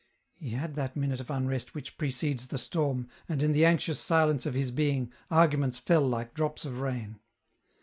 He 0.33 0.49
had 0.49 0.73
that 0.73 0.95
minute 0.95 1.19
of 1.19 1.29
unrest 1.29 1.75
which 1.75 1.95
precedes 1.95 2.47
the 2.47 2.57
storm, 2.57 3.07
and 3.29 3.43
in 3.43 3.51
the 3.51 3.65
anxious 3.65 3.99
silence 3.99 4.47
of 4.47 4.55
his 4.55 4.71
being, 4.71 5.13
arguments 5.29 5.77
fell 5.77 6.01
like 6.07 6.33
drops 6.33 6.65
of 6.65 6.79
rain. 6.79 7.19